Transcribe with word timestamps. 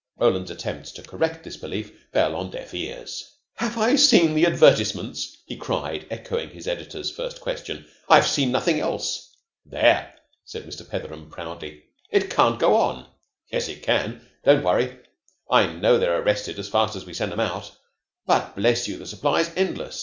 Roland's 0.17 0.49
attempts 0.49 0.91
to 0.93 1.03
correct 1.03 1.43
this 1.43 1.57
belief 1.57 2.07
fell 2.11 2.35
on 2.35 2.49
deaf 2.49 2.73
ears. 2.73 3.35
"Have 3.57 3.77
I 3.77 3.93
seen 3.95 4.33
the 4.33 4.47
advertisements?" 4.47 5.37
he 5.45 5.55
cried, 5.55 6.07
echoing 6.09 6.49
his 6.49 6.67
editor's 6.67 7.11
first 7.11 7.39
question. 7.39 7.85
"I've 8.09 8.25
seen 8.25 8.51
nothing 8.51 8.79
else." 8.79 9.29
"There!" 9.63 10.11
said 10.43 10.63
Mr. 10.65 10.89
Petheram 10.89 11.29
proudly. 11.29 11.83
"It 12.09 12.31
can't 12.31 12.57
go 12.59 12.77
on." 12.77 13.05
"Yes, 13.51 13.69
it 13.69 13.83
can. 13.83 14.25
Don't 14.43 14.61
you 14.61 14.65
worry. 14.65 14.97
I 15.51 15.67
know 15.67 15.99
they're 15.99 16.19
arrested 16.19 16.57
as 16.57 16.67
fast 16.69 16.95
as 16.95 17.05
we 17.05 17.13
send 17.13 17.31
them 17.31 17.39
out, 17.39 17.71
but, 18.25 18.55
bless 18.55 18.87
you, 18.87 18.97
the 18.97 19.05
supply's 19.05 19.51
endless. 19.55 19.99